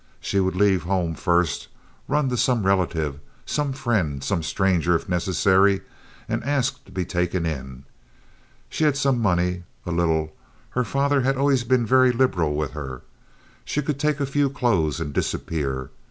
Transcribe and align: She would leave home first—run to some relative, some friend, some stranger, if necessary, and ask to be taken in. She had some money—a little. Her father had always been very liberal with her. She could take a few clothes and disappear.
She 0.19 0.39
would 0.39 0.55
leave 0.55 0.81
home 0.81 1.13
first—run 1.13 2.29
to 2.29 2.35
some 2.35 2.65
relative, 2.65 3.19
some 3.45 3.71
friend, 3.71 4.23
some 4.23 4.41
stranger, 4.41 4.95
if 4.95 5.07
necessary, 5.07 5.81
and 6.27 6.43
ask 6.43 6.83
to 6.85 6.91
be 6.91 7.05
taken 7.05 7.45
in. 7.45 7.83
She 8.67 8.83
had 8.85 8.97
some 8.97 9.19
money—a 9.21 9.91
little. 9.91 10.33
Her 10.71 10.83
father 10.83 11.21
had 11.21 11.37
always 11.37 11.63
been 11.63 11.85
very 11.85 12.11
liberal 12.11 12.55
with 12.55 12.71
her. 12.71 13.03
She 13.63 13.83
could 13.83 13.99
take 13.99 14.19
a 14.19 14.25
few 14.25 14.49
clothes 14.49 14.99
and 14.99 15.13
disappear. 15.13 15.91